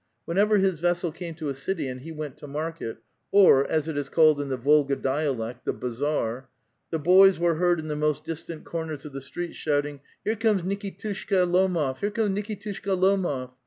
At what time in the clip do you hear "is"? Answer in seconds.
3.97-4.09